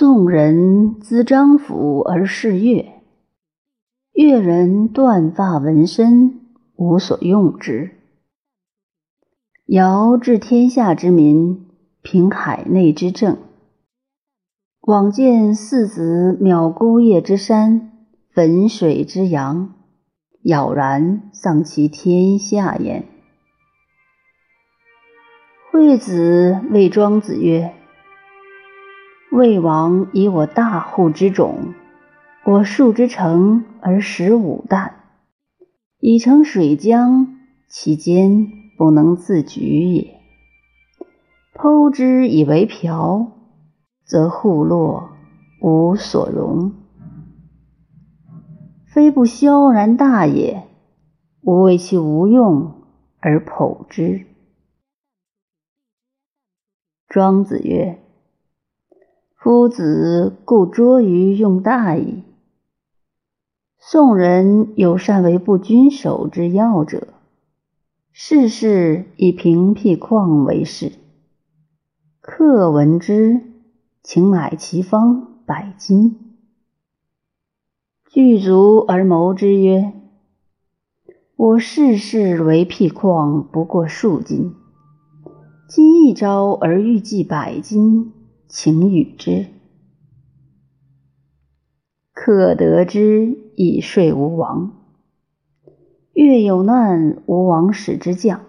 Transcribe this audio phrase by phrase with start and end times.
[0.00, 3.02] 宋人资张府而视乐，
[4.14, 6.40] 乐人断发纹身，
[6.74, 7.90] 无所用之。
[9.66, 11.68] 尧治天下之民，
[12.00, 13.36] 平海内之政。
[14.80, 17.92] 往见四子藐孤叶之山，
[18.34, 19.74] 汾水之阳，
[20.40, 23.04] 杳然丧其天下焉。
[25.70, 27.74] 惠子谓庄子曰
[29.40, 31.72] ：“魏王以我大户之种，
[32.44, 34.96] 我数之城而食五担，
[35.98, 37.26] 以成水浆，
[37.66, 40.20] 其间不能自举也。
[41.54, 43.32] 剖之以为瓢，
[44.04, 45.08] 则户落
[45.62, 46.74] 无所容。
[48.84, 50.64] 非不萧然大也，
[51.40, 52.82] 吾为其无用
[53.20, 54.26] 而剖之。”
[57.08, 58.02] 庄子曰
[59.42, 62.24] ：“夫子固拙于用大矣。
[63.78, 67.08] 宋人有善为不均守之要者，
[68.12, 70.92] 事事以平辟旷为事。
[72.20, 73.40] 客闻之，
[74.02, 76.36] 请买其方百金。
[78.10, 79.94] 具足而谋之曰
[81.34, 84.54] ：‘我事事为辟旷，不过数金。’”
[85.66, 88.12] 今一朝而欲计百金，
[88.52, 89.46] 请与之。
[92.12, 94.72] 可得之，以说吴王。
[96.14, 98.44] 越有难，吴王使之将。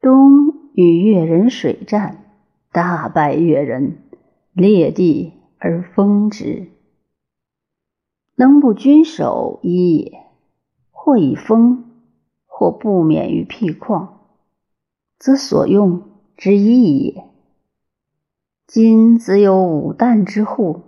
[0.00, 2.32] 东与越人水战，
[2.70, 4.04] 大败越人，
[4.52, 6.68] 裂地而封之。
[8.36, 10.12] 能不君守一也，
[10.92, 11.90] 或以封，
[12.46, 14.10] 或不免于辟旷。
[15.18, 16.02] 则所用
[16.36, 17.24] 之义也。
[18.70, 20.82] 今子有五旦之户，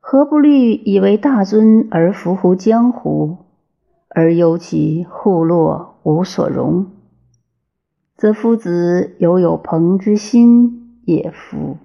[0.00, 3.36] 何不虑以为大尊而服乎江湖，
[4.08, 6.86] 而忧其户落无所容？
[8.16, 11.76] 则夫子犹有朋之心也夫。